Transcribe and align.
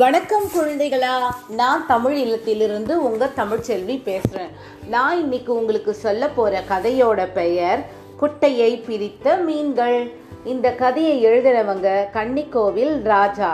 வணக்கம் 0.00 0.44
குழந்தைகளா 0.54 1.12
நான் 1.58 1.82
தமிழ் 1.90 2.16
இல்லத்திலிருந்து 2.22 2.94
உங்கள் 3.06 3.34
தமிழ்ச்செல்வி 3.38 3.96
பேசுகிறேன் 4.08 4.52
நான் 4.92 5.14
இன்னைக்கு 5.22 5.50
உங்களுக்கு 5.60 5.92
சொல்ல 6.02 6.24
போகிற 6.36 6.60
கதையோட 6.68 7.20
பெயர் 7.38 7.80
குட்டையை 8.20 8.68
பிரித்த 8.88 9.36
மீன்கள். 9.46 9.98
இந்த 10.52 10.70
கதையை 10.82 11.14
எழுதினவங்க 11.28 11.88
கன்னிக்கோவில் 12.16 12.94
ராஜா. 13.12 13.50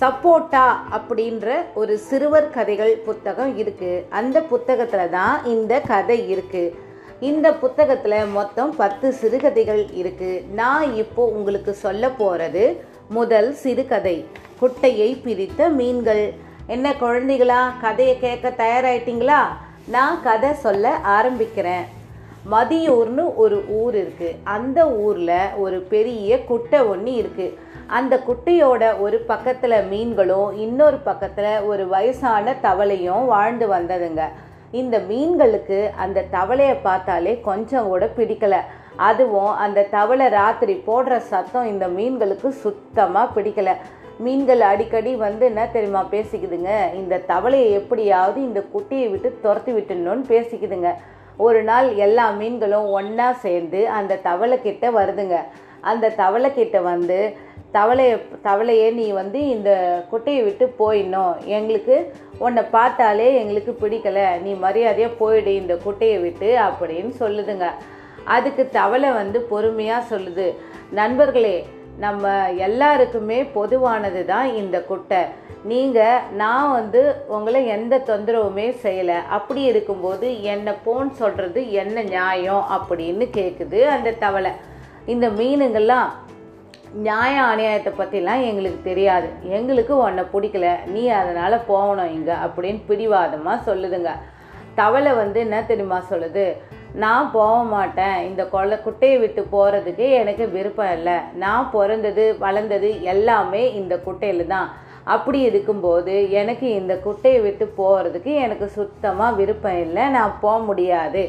சப்போட்டா 0.00 0.64
அப்படின்ற 0.98 1.58
ஒரு 1.82 1.96
சிறுவர் 2.08 2.50
கதைகள் 2.56 2.94
புத்தகம் 3.08 3.52
இருக்குது 3.62 4.02
அந்த 4.20 4.42
புத்தகத்தில் 4.54 5.14
தான் 5.18 5.46
இந்த 5.54 5.80
கதை 5.92 6.18
இருக்குது 6.34 6.74
இந்த 7.30 7.46
புத்தகத்தில் 7.62 8.34
மொத்தம் 8.38 8.74
பத்து 8.82 9.10
சிறுகதைகள் 9.20 9.84
இருக்குது 10.00 10.42
நான் 10.62 10.88
இப்போ 11.04 11.22
உங்களுக்கு 11.36 11.74
சொல்ல 11.86 12.10
போகிறது 12.20 12.66
முதல் 13.18 13.50
சிறுகதை. 13.62 14.18
குட்டையை 14.60 15.10
பிரித்த 15.24 15.70
மீன்கள். 15.78 16.24
என்ன 16.66 16.86
குழந்தைகளா? 17.00 17.60
கதையை 17.80 18.14
கேட்க 18.18 18.48
தயாராயிட்டீங்களா? 18.62 19.40
நான் 19.94 20.18
கதை 20.22 20.50
சொல்ல 20.64 20.98
ஆரம்பிக்கிறேன். 21.18 21.84
மதியூர்னு 22.52 23.24
ஒரு 23.42 23.56
ஊர் 23.68 23.96
இருக்குது 24.00 24.36
அந்த 24.56 24.78
ஊரில் 25.04 25.32
ஒரு 25.56 25.78
பெரிய 25.92 26.40
குட்டை 26.50 26.80
ஒன்று 26.92 27.12
இருக்குது 27.22 27.56
அந்த 27.86 28.14
குட்டையோட 28.28 28.84
ஒரு 29.00 29.18
பக்கத்தில் 29.30 29.86
மீன்களும் 29.92 30.58
இன்னொரு 30.64 30.98
பக்கத்தில் 31.08 31.60
ஒரு 31.70 31.86
வயசான 31.88 32.54
தவளையும் 32.62 33.24
வாழ்ந்து 33.34 33.68
வந்ததுங்க. 33.72 34.24
இந்த 34.80 34.96
மீன்களுக்கு 35.10 35.78
அந்த 36.04 36.24
தவளையை 36.32 36.76
பார்த்தாலே 36.82 37.40
கொஞ்சம் 37.40 37.88
கூட 37.92 38.06
பிடிக்கலை. 38.16 38.60
அதுவும் 38.96 39.52
அந்த 39.64 39.86
தவளை 39.96 40.26
ராத்திரி 40.28 40.74
போடுற 40.86 41.16
சத்தம் 41.32 41.70
இந்த 41.72 41.86
மீன்களுக்கு 41.98 42.48
சுத்தமாக 42.64 43.40
பிடிக்கல. 43.40 43.72
மீன்கள் 44.18 44.60
அடிக்கடி 44.60 45.14
வந்து 45.14 45.46
என்ன 45.46 45.66
தெரியுமா 45.66 46.06
பேசிக்குதுங்க? 46.10 46.94
இந்த 46.94 47.20
தவளையை 47.28 47.70
எப்படியாவது 47.70 48.40
இந்த 48.40 48.64
குட்டியை 48.74 49.10
விட்டு 49.10 49.38
துரத்தி 49.42 49.72
விட்டுணுன்னு 49.72 50.24
பேசிக்குதுங்க. 50.28 50.94
ஒரு 51.36 51.62
நாள் 51.62 51.94
எல்லா 51.94 52.30
மீன்களும் 52.30 52.90
ஒன்றா 52.90 53.32
சேர்ந்து 53.32 53.88
அந்த 53.88 54.16
தவளை 54.16 54.58
வருதுங்க. 54.80 55.36
அந்த 55.80 56.08
தவளை 56.08 56.50
வந்து 56.82 57.46
தவளைய 57.74 58.20
தவளையே 58.44 58.92
நீ 58.92 59.10
வந்து 59.10 59.48
இந்த 59.48 60.02
குட்டையை 60.10 60.42
விட்டு 60.42 60.74
போயிடணும். 60.78 61.44
எங்களுக்கு 61.44 62.12
உன்னை 62.38 62.62
பார்த்தாலே 62.62 63.38
எங்களுக்கு 63.38 63.76
பிடிக்கல. 63.80 64.40
நீ 64.40 64.52
மரியாதையாக 64.52 65.14
போயிடு 65.14 65.54
இந்த 65.54 65.76
குட்டையை 65.76 66.18
விட்டு 66.18 66.56
அப்படின்னு 66.58 67.12
சொல்லுதுங்க. 67.20 67.66
அதுக்கு 68.24 68.68
தவளை 68.72 69.10
வந்து 69.10 69.40
பொறுமையாக 69.40 70.16
சொல்லுது. 70.16 70.54
நண்பர்களே 70.90 71.66
நம்ம 72.04 72.32
எல்லாருக்குமே 72.66 73.38
பொதுவானது 73.56 74.20
தான் 74.32 74.48
இந்த 74.60 74.76
குட்டை. 74.90 75.22
நீங்கள் 75.70 76.26
நான் 76.42 76.72
வந்து 76.72 77.00
உங்களை 77.36 77.60
எந்த 77.76 77.94
தொந்தரவுமே 78.10 78.66
செய்யலை. 78.84 79.18
அப்படி 79.36 79.62
இருக்கும்போது 79.70 80.26
என்னை 80.52 80.74
போன்னு 80.86 81.12
சொல்கிறது 81.22 81.60
என்ன 81.82 82.02
நியாயம் 82.14 82.64
அப்படின்னு 82.76 83.26
கேட்குது 83.38 83.80
அந்த 83.96 84.16
தவளை. 84.24 84.52
இந்த 85.14 85.28
மீனுங்கள்லாம் 85.40 86.08
நியாய 87.06 87.34
அநியாயத்தை 87.52 87.92
பற்றிலாம் 87.96 88.44
எங்களுக்கு 88.50 88.80
தெரியாது. 88.90 89.28
எங்களுக்கு 89.56 89.94
உன்னை 90.04 90.24
பிடிக்கல. 90.34 90.68
நீ 90.94 91.02
அதனால் 91.20 91.64
போகணும் 91.70 92.12
இங்கே 92.16 92.36
அப்படின்னு 92.46 92.80
பிடிவாதமாக 92.90 93.64
சொல்லுதுங்க. 93.70 94.12
தவளை 94.80 95.12
வந்து 95.22 95.38
என்ன 95.46 95.58
தெரியுமா 95.70 95.98
சொல்லுது? 96.10 96.46
நான் 97.04 97.30
போக 97.30 97.56
மாட்டேன். 97.62 98.18
இந்த 98.28 98.42
கொலை 98.44 98.76
குட்டையை 98.84 99.16
விட்டு 99.20 99.42
போகிறதுக்கு 99.52 100.06
எனக்கு 100.20 100.50
விருப்பம் 100.50 100.92
இல்லை. 100.92 101.16
நான் 101.34 101.70
பிறந்தது 101.70 102.36
வளர்ந்தது 102.44 103.02
எல்லாமே 103.02 103.72
இந்த 103.72 103.96
குட்டையில் 104.06 104.46
தான். 104.46 104.68
அப்படி 105.04 105.40
இருக்கும்போது 105.40 106.30
எனக்கு 106.30 106.66
இந்த 106.80 106.94
குட்டையை 107.06 107.40
விட்டு 107.42 107.66
போகிறதுக்கு 107.80 108.32
எனக்கு 108.44 108.68
சுத்தமாக 108.68 109.36
விருப்பம் 109.40 109.80
இல்லை. 109.84 110.08
நான் 110.08 110.34
போக 110.40 110.58
முடியாது 110.58 111.24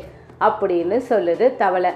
அப்படின்னு 0.47 0.97
சொல்லுது 1.11 1.55
தவளை. 1.55 1.91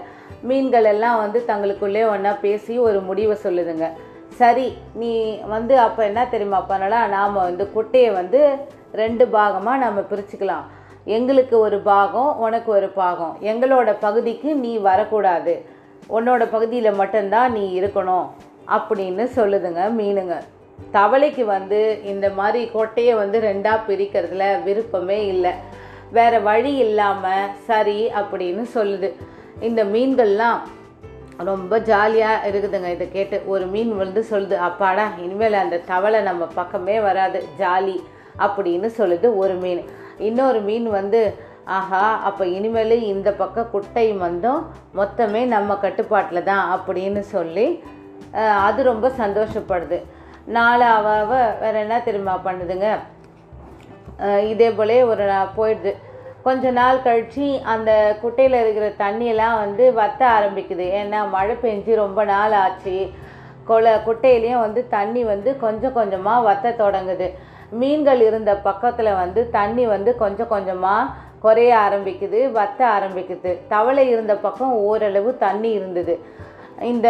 மீன்கள் 0.49 0.83
எல்லாம் 0.83 1.17
வந்து 1.17 1.39
தங்களுக்குள்ளே 1.47 2.03
ஒன்றா 2.13 2.31
பேசி 2.45 2.73
ஒரு 2.79 2.99
முடிவை 2.99 3.37
சொல்லுதுங்க. 3.43 3.87
சரி 4.39 4.77
நீ 4.93 5.11
வந்து 5.55 5.73
அப்போ 5.79 6.01
என்ன 6.09 6.21
தெரியுமா 6.27 6.59
பண்ணலாம்? 6.71 7.09
நாம் 7.09 7.33
வந்து 7.33 7.71
குட்டையை 7.75 8.13
வந்து 8.13 8.39
ரெண்டு 9.01 9.27
பாகமாக 9.27 9.83
நம்ம 9.83 9.99
பிரிச்சுக்கலாம். 10.09 10.65
எங்களுக்கு 11.05 11.59
ஒரு 11.59 11.79
பாகம் 11.79 12.37
உனக்கு 12.37 12.71
ஒரு 12.71 12.89
பாகம். 12.89 13.37
எங்களோட 13.41 13.95
பகுதிக்கு 13.99 14.55
நீ 14.55 14.77
வரக்கூடாது. 14.77 15.65
உன்னோட 16.09 16.47
பகுதியில் 16.51 16.91
மட்டும்தான் 16.91 17.51
நீ 17.51 17.81
இருக்கணும் 17.81 18.27
அப்படின்னு 18.67 19.29
சொல்லுதுங்க 19.35 19.81
மீனுங்க. 19.99 20.37
தவளைக்கு 20.93 21.45
வந்து 21.45 21.99
இந்த 22.03 22.29
மாதிரி 22.29 22.69
கொட்டையை 22.73 23.15
வந்து 23.15 23.39
ரெண்டாக 23.39 23.79
பிரிக்கிறதுல 23.87 24.63
விருப்பமே 24.63 25.27
இல்லை. 25.27 25.51
வேற 26.11 26.39
வழி 26.39 26.75
இல்லாமல் 26.75 27.49
சரி 27.59 28.11
அப்படின்னு 28.15 28.65
சொல்லுது. 28.73 29.13
இந்த 29.59 29.83
மீன்கள்லாம் 29.83 30.57
ரொம்ப 31.37 31.79
ஜாலியாக 31.79 32.49
இருக்குதுங்க 32.49 32.87
இதை 32.87 33.11
கேட்டு. 33.11 33.41
ஒரு 33.45 33.65
மீன் 33.65 33.97
வந்து 33.97 34.25
சொல்லுது 34.29 34.53
அப்பாடா 34.53 35.07
இனிமேல் 35.23 35.53
அந்த 35.53 35.77
தவளை 35.77 36.21
நம்ம 36.21 36.47
பக்கமே 36.53 36.99
வராது 36.99 37.43
ஜாலி 37.59 37.99
அப்படின்னு 38.37 38.89
சொல்லுது 38.97 39.35
ஒரு 39.35 39.53
மீன். 39.53 39.85
இன்னொரு 40.27 40.59
மீன் 40.67 40.87
வந்து 40.99 41.21
ஆஹா 41.77 42.03
அப்போ 42.27 42.43
இனிமேல் 42.55 42.95
இந்த 43.11 43.29
பக்கம் 43.41 43.69
குட்டை 43.73 44.05
வந்தோம் 44.23 44.61
மொத்தமே 44.99 45.41
நம்ம 45.55 45.75
கட்டுப்பாட்டில் 45.83 46.47
தான் 46.51 46.65
அப்படின்னு 46.75 47.21
சொல்லி 47.35 47.67
அது 48.67 48.79
ரொம்ப 48.91 49.07
சந்தோஷப்படுது. 49.21 49.97
நாலு 50.55 50.85
அவ 50.95 51.29
என்ன 51.81 51.99
தெரியுமா 52.07 52.33
பண்ணுதுங்க? 52.47 52.87
இதே 54.53 54.69
போலே 54.77 54.97
ஒரு 55.11 55.25
போயிடுது. 55.57 55.91
கொஞ்ச 56.47 56.71
நாள் 56.77 57.03
கழித்து 57.05 57.45
அந்த 57.73 57.91
குட்டையில் 58.21 58.57
இருக்கிற 58.61 58.87
தண்ணியெல்லாம் 59.03 59.55
வந்து 59.63 59.83
வத்த 59.99 60.21
ஆரம்பிக்குது. 60.37 60.85
ஏன்னா 60.99 61.19
மழை 61.35 61.55
பெஞ்சு 61.63 61.93
ரொம்ப 62.03 62.19
நாள் 62.33 62.55
ஆச்சு. 62.63 62.95
கொலை 63.69 63.93
குட்டையிலையும் 64.07 64.63
வந்து 64.65 64.81
தண்ணி 64.95 65.21
வந்து 65.31 65.49
கொஞ்சம் 65.63 65.95
கொஞ்சமாக 65.99 66.45
வத்த 66.49 66.75
தொடங்குது. 66.83 67.27
மீன்கள் 67.81 68.21
இருந்த 68.29 68.51
பக்கத்தில் 68.67 69.19
வந்து 69.21 69.41
தண்ணி 69.57 69.85
வந்து 69.93 70.11
கொஞ்சம் 70.23 70.51
கொஞ்சமாக 70.53 71.11
குறைய 71.45 71.71
ஆரம்பிக்குது 71.85 72.39
வத்த 72.57 72.81
ஆரம்பிக்குது. 72.95 73.51
தவளை 73.73 74.05
இருந்த 74.13 74.33
பக்கம் 74.45 74.73
ஓரளவு 74.89 75.31
தண்ணி 75.43 75.71
இருந்தது. 75.79 76.15
இந்த 76.91 77.07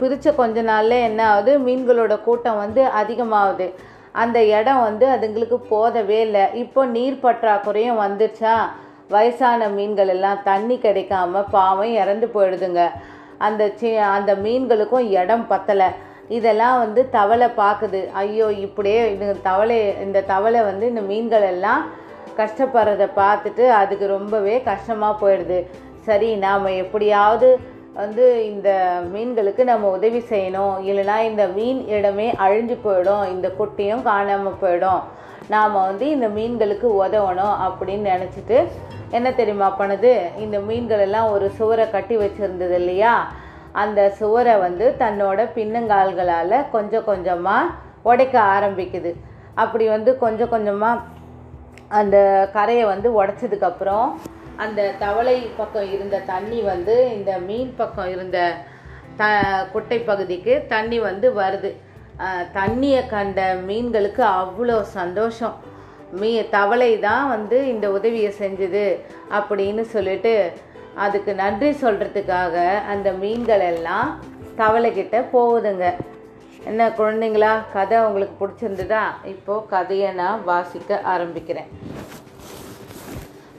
பிரித்த 0.00 0.34
கொஞ்ச 0.40 0.62
நாளில் 0.70 1.04
என்ன 1.08 1.20
ஆகுது? 1.32 1.52
மீன்களோட 1.66 2.14
கூட்டம் 2.26 2.60
வந்து 2.64 2.82
அதிகமாகுது. 3.00 3.68
அந்த 4.22 4.38
இடம் 4.58 4.82
வந்து 4.82 5.06
அதுங்களுக்கு 5.14 5.56
போதவே 5.70 6.18
இல்லை. 6.26 6.44
இப்போ 6.62 6.80
நீர் 6.96 7.22
பற்றாக்குறையும் 7.22 8.00
வந்துச்சா 8.04 8.54
வயசான 9.14 9.68
மீன்கள் 9.76 10.10
எல்லாம் 10.14 10.40
தண்ணி 10.48 10.76
கிடைக்காம 10.82 11.44
பாவம் 11.50 11.94
இறந்து 12.02 12.26
போயிடுதுங்க. 12.34 12.82
அந்த 13.46 13.62
சி 13.80 13.90
அந்த 14.16 14.32
மீன்களுக்கும் 14.44 15.06
இடம் 15.20 15.46
பத்தலை. 15.50 15.88
இதெல்லாம் 16.36 16.76
வந்து 16.84 17.02
தவளை 17.16 17.48
பார்க்குது 17.62 18.00
ஐயோ 18.22 18.48
இப்படியே 18.66 19.00
இது 19.14 19.26
தவளை 19.48 19.78
இந்த 20.04 20.24
தவளை 20.32 20.60
வந்து 20.70 20.84
இந்த 20.92 21.02
மீன்கள் 21.10 21.46
எல்லாம் 21.54 21.82
கஷ்டப்படுறத 22.40 23.04
பார்த்துட்டு 23.22 23.64
அதுக்கு 23.80 24.06
ரொம்பவே 24.16 24.56
கஷ்டமாக 24.70 25.20
போயிடுது. 25.22 25.58
சரி 26.08 26.28
நாம் 26.44 26.66
எப்படியாவது 26.82 27.48
வந்து 28.00 28.24
இந்த 28.50 28.70
மீன்களுக்கு 29.14 29.62
நம்ம 29.70 29.88
உதவி 29.96 30.20
செய்யணும். 30.32 30.74
இல்லைன்னா 30.88 31.16
இந்த 31.30 31.44
மீன் 31.56 31.80
இடமே 31.96 32.28
அழிஞ்சு 32.44 32.76
போயிடும். 32.84 33.24
இந்த 33.34 33.48
குட்டியும் 33.60 34.04
காணாமல் 34.10 34.60
போயிடும். 34.62 35.02
நாம் 35.54 35.74
வந்து 35.88 36.06
இந்த 36.14 36.26
மீன்களுக்கு 36.36 36.88
உதவணும் 37.04 37.56
அப்படின்னு 37.66 38.06
நினச்சிட்டு 38.14 38.58
என்ன 39.16 39.28
தெரியுமா 39.40 39.68
பண்ணுது? 39.80 40.12
இந்த 40.44 40.56
மீன்கள் 40.68 41.04
எல்லாம் 41.04 41.28
ஒரு 41.34 41.46
சுவரை 41.58 41.86
கட்டி 41.94 42.16
வச்சுருந்தது 42.22 42.74
இல்லையா? 42.82 43.14
அந்த 43.82 44.00
சுவரை 44.18 44.54
வந்து 44.66 44.86
தன்னோட 45.02 45.38
பின்னங்கால்களால் 45.56 46.56
கொஞ்சம் 46.74 47.06
கொஞ்சமாக 47.10 47.72
உடைக்க 48.10 48.36
ஆரம்பிக்குது. 48.56 49.10
அப்படி 49.62 49.84
வந்து 49.94 50.10
கொஞ்சம் 50.24 50.52
கொஞ்சமாக 50.54 51.04
அந்த 52.00 52.16
கரையை 52.56 52.84
வந்து 52.92 53.08
உடச்சதுக்கப்புறம் 53.20 54.08
அந்த 54.64 54.80
தவளை 55.02 55.36
பக்கம் 55.58 55.90
இருந்த 55.94 56.16
தண்ணி 56.32 56.60
வந்து 56.72 56.94
இந்த 57.16 57.32
மீன் 57.48 57.72
பக்கம் 57.80 58.10
இருந்த 58.14 58.38
த 59.20 59.24
குட்டை 59.72 59.98
பகுதிக்கு 60.08 60.54
தண்ணி 60.72 60.98
வந்து 61.08 61.26
வருது. 61.40 61.70
தண்ணியை 62.58 63.02
கண்ட 63.12 63.40
மீன்களுக்கு 63.68 64.22
அவ்வளோ 64.40 64.78
சந்தோஷம். 64.98 65.56
மீ 66.20 66.30
தவளை 66.56 66.90
தான் 67.06 67.26
வந்து 67.34 67.56
இந்த 67.72 67.86
உதவியை 67.96 68.30
செஞ்சுது 68.42 68.86
அப்படின்னு 69.38 69.82
சொல்லிட்டு 69.94 70.32
அதுக்கு 70.98 71.34
நன்றி 71.34 71.70
சொல்கிறதுக்காக 71.70 72.54
அந்த 72.88 73.12
மீன்கள் 73.12 73.60
எல்லாம் 73.60 74.24
தவளைக்கிட்ட 74.56 75.24
போகுதுங்க. 75.32 75.92
என்ன 76.64 76.88
குழந்தைங்களா 76.88 77.52
கதை 77.72 77.98
உங்களுக்கு 77.98 78.36
பிடிச்சிருந்ததா? 78.40 79.04
இப்போது 79.24 79.66
கதையை 79.66 80.10
நான் 80.12 80.44
வாசிக்க 80.44 81.00
ஆரம்பிக்கிறேன். 81.04 81.68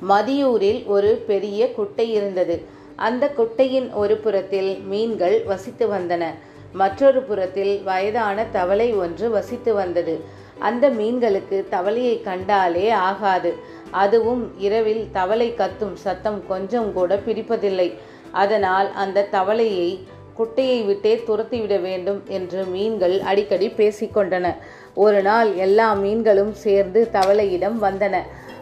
மதியூரில் 0.09 0.85
ஒரு 0.85 1.23
பெரிய 1.27 1.73
குட்டை 1.73 2.11
இருந்தது. 2.11 2.65
அந்த 2.95 3.33
குட்டையின் 3.37 3.93
ஒரு 3.93 4.17
புறத்தில் 4.17 4.79
மீன்கள் 4.79 5.43
வசித்து 5.43 5.87
வந்தன. 5.87 6.25
மற்றொரு 6.73 7.21
புறத்தில் 7.23 7.83
வயதான 7.83 8.45
தவளை 8.51 8.93
ஒன்று 8.93 9.29
வசித்து 9.29 9.73
வந்தது. 9.73 10.15
அந்த 10.59 10.89
மீன்களுக்கு 10.89 11.65
தவளையை 11.71 12.21
கண்டாலே 12.23 12.89
ஆகாது. 12.89 13.51
அதுவும் 13.91 14.51
இரவில் 14.57 15.07
தவளை 15.11 15.53
கத்தும் 15.57 15.93
சத்தம் 15.93 16.47
கொஞ்சம் 16.47 16.93
கூட 16.93 17.15
பிடிப்பதில்லை. 17.15 17.93
அதனால் 18.31 18.93
அந்த 18.93 19.27
தவளையை 19.31 19.99
குட்டையை 20.37 20.85
விட்டே 20.85 21.23
துரத்திவிட 21.27 21.81
வேண்டும் 21.81 22.23
என்று 22.27 22.63
மீன்கள் 22.63 23.19
அடிக்கடி 23.19 23.67
பேசிக்கொண்டன 23.67 24.55
ஒரு 24.93 25.21
நாள் 25.21 25.55
எல்லா 25.55 25.93
மீன்களும் 25.93 26.53
சேர்ந்து 26.53 27.09
தவளையிடம் 27.13 27.77
வந்தன. 27.81 28.17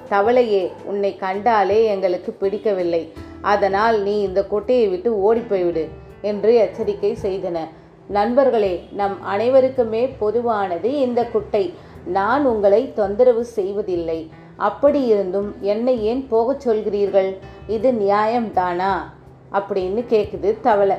தவளையே 0.10 0.72
உன்னை 0.84 1.16
கண்டாலே 1.16 1.86
எங்களுக்கு 1.86 2.32
பிடிக்கவில்லை. 2.32 3.12
அதனால் 3.42 4.02
நீ 4.02 4.22
இந்த 4.22 4.44
குட்டையை 4.44 4.90
விட்டு 4.90 5.10
ஓடிப்போய்விடு 5.28 5.88
என்று 6.22 6.56
எச்சரிக்கை 6.56 7.18
செய்தன. 7.22 7.58
நண்பர்களே 8.08 8.88
நம் 8.92 9.24
அனைவருக்குமே 9.24 10.16
பொதுவானது 10.20 11.00
இந்த 11.00 11.26
குட்டை. 11.26 11.74
நான் 12.06 12.46
உங்களை 12.46 12.94
தொந்தரவு 12.94 13.46
செய்வதில்லை. 13.46 14.30
அப்படி 14.58 15.06
இருந்தும் 15.06 15.56
என்னை 15.62 16.04
ஏன் 16.04 16.28
போகச் 16.28 16.70
சொல்கிறீர்கள்? 16.70 17.38
இது 17.68 17.92
நியாயம்தானா? 17.92 18.92
அப்படின்னு 19.54 20.04
கேட்குது 20.10 20.60
தவளை. 20.62 20.96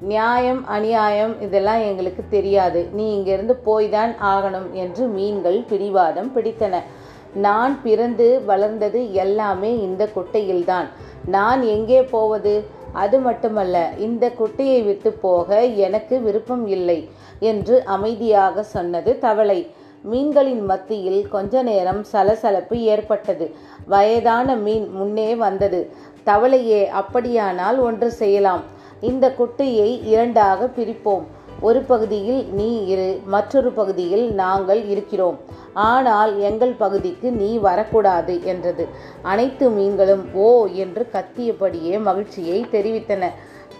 நியாயம் 0.00 0.66
அநியாயம் 0.66 1.40
இதெல்லாம் 1.40 1.80
எங்களுக்கு 1.80 2.24
தெரியாது. 2.30 2.88
நீ 2.92 3.14
இங்கிருந்து 3.14 3.60
போய்தான் 3.66 4.14
ஆகணும் 4.22 4.72
என்று 4.72 5.06
மீன்கள் 5.06 5.60
பிடிவாதம் 5.60 6.32
பிடித்தன. 6.36 6.78
நான் 7.34 7.82
பிறந்து 7.82 8.42
வளர்ந்தது 8.44 9.12
எல்லாமே 9.12 9.78
இந்த 9.78 10.08
குட்டையில்தான். 10.16 10.88
நான் 11.24 11.62
எங்கே 11.62 12.02
போவது? 12.02 12.64
அது 12.92 13.18
மட்டுமல்ல 13.18 13.90
இந்த 13.98 14.30
குட்டையை 14.30 14.82
விட்டு 14.82 15.12
போக 15.12 15.64
எனக்கு 15.64 16.20
விருப்பம் 16.20 16.66
இல்லை 16.66 17.08
என்று 17.38 17.84
அமைதியாக 17.84 18.62
சொன்னது 18.62 19.18
தவளை. 19.18 19.70
மீன்களின் 20.10 20.64
மத்தியில் 20.64 21.28
கொஞ்ச 21.28 21.62
நேரம் 21.62 22.02
சலசலப்பு 22.04 22.76
ஏற்பட்டது. 22.92 23.46
வயதான 23.86 24.56
மீன் 24.56 24.86
முன்னே 24.90 25.34
வந்தது. 25.34 25.80
தவளையே 26.26 26.86
அப்படியானால் 27.00 27.78
ஒன்று 27.78 28.10
செய்யலாம். 28.10 28.64
இந்த 29.00 29.34
குட்டையை 29.34 30.06
இரண்டாக 30.06 30.68
பிரிப்போம். 30.76 31.24
ஒரு 31.60 31.80
பகுதியில் 31.82 32.40
நீ 32.52 32.84
இரு 32.86 33.20
மற்றொரு 33.26 33.70
பகுதியில் 33.72 34.26
நாங்கள் 34.32 34.80
இருக்கிறோம். 34.88 35.38
ஆனால் 35.72 36.32
எங்கள் 36.40 36.74
பகுதிக்கு 36.74 37.30
நீ 37.32 37.58
வரக்கூடாது 37.58 38.34
என்றது. 38.44 38.86
அனைத்து 39.22 39.68
மீன்களும் 39.70 40.24
ஓ 40.34 40.66
என்று 40.66 41.06
கத்தியபடியே 41.12 42.00
மகிழ்ச்சியை 42.00 42.66
தெரிவித்தன. 42.72 43.30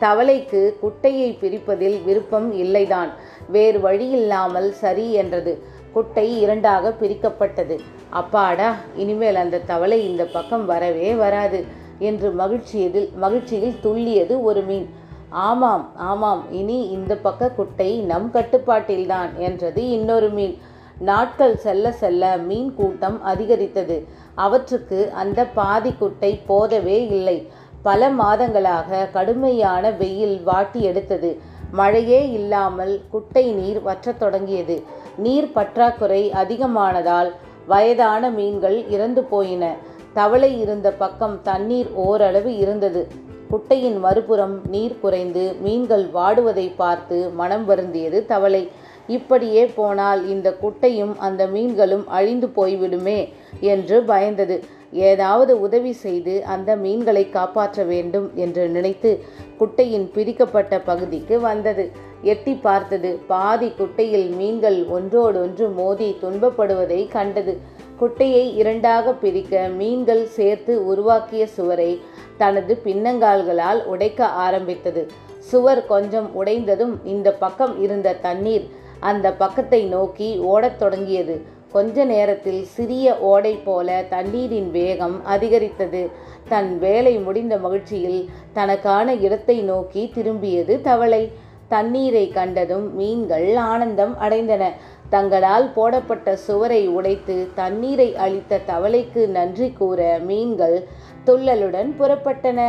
தவளைக்கு 0.00 0.60
குட்டையை 0.78 1.28
பிரிப்பதில் 1.40 1.98
விருப்பம் 2.04 2.48
இல்லைதான். 2.52 3.10
வேறு 3.48 3.78
வழியில்லாமல் 3.78 4.70
சரி 4.70 5.12
என்றது. 5.12 5.80
குட்டை 5.92 6.40
இரண்டாக 6.40 6.94
பிரிக்கப்பட்டது. 7.00 7.78
அப்பாடா 8.10 8.74
இனிமேல் 8.96 9.34
அந்த 9.34 9.58
தவளை 9.58 10.08
இந்த 10.08 10.24
பக்கம் 10.24 10.66
வரவே 10.66 11.14
வராது 11.14 11.64
என்று 11.98 12.30
மகிழ்ச்சியதில் 12.38 13.14
மகிழ்ச்சியில் 13.14 13.74
துள்ளியது 13.82 14.42
ஒரு 14.42 14.60
மீன். 14.60 14.88
ஆமாம் 15.28 15.96
ஆமாம் 15.96 16.52
இனி 16.52 16.88
இந்த 16.88 17.16
பக்க 17.16 17.50
குட்டை 17.50 18.00
நம் 18.00 18.30
கட்டுப்பாட்டில்தான் 18.32 19.36
என்றது 19.36 19.88
இன்னொரு 19.90 20.28
மீன். 20.28 20.58
நாட்கள் 20.98 21.56
செல்ல 21.56 21.92
செல்ல 21.92 22.36
மீன் 22.36 22.74
கூட்டம் 22.74 23.22
அதிகரித்தது. 23.22 24.06
அவற்றுக்கு 24.34 25.10
அந்த 25.14 25.44
பாதி 25.44 25.92
குட்டை 25.92 26.40
போதவே 26.46 27.06
இல்லை. 27.06 27.48
பல 27.82 28.10
மாதங்களாக 28.10 29.10
கடுமையான 29.12 29.90
வெயில் 29.90 30.42
வாட்டி 30.42 30.82
எடுத்தது. 30.82 31.38
மழையே 31.70 32.30
இல்லாமல் 32.30 33.00
குட்டை 33.10 33.52
நீர் 33.52 33.82
வற்றத் 33.82 34.18
தொடங்கியது. 34.18 34.82
நீர் 35.16 35.52
பற்றாக்குறை 35.52 36.32
அதிகமானதால் 36.32 37.32
வயதான 37.66 38.30
மீன்கள் 38.30 38.88
இறந்து 38.88 39.24
போயின. 39.24 39.74
தவளை 40.14 40.60
இருந்த 40.60 40.92
பக்கம் 40.92 41.42
தண்ணீர் 41.42 41.92
ஓரளவு 41.94 42.56
இருந்தது. 42.56 43.08
குட்டையின் 43.50 43.98
மறுபுறம் 43.98 44.60
நீர் 44.66 45.00
குறைந்து 45.00 45.54
மீன்கள் 45.60 46.06
வாடுவதை 46.14 46.72
பார்த்து 46.76 47.28
மனம் 47.28 47.68
வருந்தியது 47.68 48.26
தவளை. 48.26 48.70
இப்படியே 49.06 49.66
போனால் 49.66 50.28
இந்த 50.28 50.56
குட்டையும் 50.62 51.18
அந்த 51.18 51.46
மீன்களும் 51.46 52.08
அழிந்து 52.08 52.46
போய்விடுமே 52.46 53.32
என்று 53.60 54.02
பயந்தது. 54.02 54.62
ஏதாவது 54.92 55.60
உதவி 55.60 55.92
செய்து 55.92 56.44
அந்த 56.44 56.76
மீன்களை 56.76 57.30
காப்பாற்ற 57.30 57.82
வேண்டும் 57.82 58.30
என்று 58.34 58.68
நினைத்து 58.68 59.24
குட்டையின் 59.58 60.10
பிரிக்கப்பட்ட 60.12 60.80
பகுதிக்கு 60.80 61.40
வந்தது. 61.40 61.90
எட்டி 62.22 62.54
பார்த்தது 62.54 63.20
பாதி 63.26 63.68
குட்டையில் 63.68 64.30
மீன்கள் 64.36 64.84
ஒன்றோடொன்று 64.86 65.68
மோதி 65.68 66.16
துன்பப்படுவதை 66.22 67.08
கண்டது. 67.08 67.58
குட்டையை 67.98 68.56
இரண்டாக 68.56 69.14
பிரிக்க 69.14 69.68
மீன்கள் 69.76 70.26
சேர்த்து 70.26 70.86
உருவாக்கிய 70.86 71.46
சுவரை 71.46 72.00
தனது 72.36 72.80
பின்னங்கால்களால் 72.84 73.84
உடைக்க 73.84 74.26
ஆரம்பித்தது. 74.26 75.10
சுவர் 75.38 75.86
கொஞ்சம் 75.86 76.30
உடைந்ததும் 76.44 76.94
இந்த 77.04 77.32
பக்கம் 77.32 77.82
இருந்த 77.82 78.12
தண்ணீர் 78.12 78.68
அந்த 79.00 79.32
பக்கத்தை 79.32 79.84
நோக்கி 79.84 80.38
ஓடத் 80.38 80.78
தொடங்கியது. 80.78 81.60
கொஞ்ச 81.72 82.04
நேரத்தில் 82.04 82.64
சிறிய 82.64 83.18
ஓடை 83.18 83.54
போல 83.54 84.04
தண்ணீரின் 84.08 84.70
வேகம் 84.70 85.24
அதிகரித்தது. 85.24 86.10
தன் 86.48 86.78
வேலை 86.78 87.18
முடிந்த 87.18 87.56
மகிழ்ச்சியில் 87.56 88.30
தனக்கான 88.52 89.14
இடத்தை 89.14 89.60
நோக்கி 89.60 90.12
திரும்பியது 90.14 90.80
தவளை. 90.80 91.32
தண்ணீரை 91.68 92.28
கண்டதும் 92.28 92.94
மீன்கள் 92.94 93.56
ஆனந்தம் 93.56 94.16
அடைந்தன. 94.20 94.64
தங்களால் 95.10 95.72
போடப்பட்ட 95.72 96.36
சுவரை 96.36 96.88
உடைத்து 96.88 97.48
தண்ணீரை 97.54 98.16
அளித்த 98.16 98.60
தவளைக்கு 98.66 99.26
நன்றி 99.26 99.70
கூற 99.70 100.18
மீன்கள் 100.24 100.84
துள்ளலுடன் 101.26 101.90
புறப்பட்டன. 101.98 102.60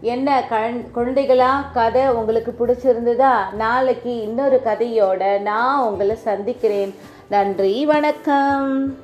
என்ன 0.00 0.44
கழ் 0.48 0.84
குழந்தைகளா 0.94 1.50
கதை 1.72 2.08
உங்களுக்கு 2.08 2.52
பிடிச்சிருந்ததா? 2.52 3.54
நாளைக்கு 3.54 4.20
இன்னொரு 4.20 4.60
கதையோட 4.64 5.40
நான் 5.40 5.86
உங்களை 5.88 6.16
சந்திக்கிறேன். 6.16 6.94
நன்றி 7.32 7.84
வணக்கம். 7.84 9.01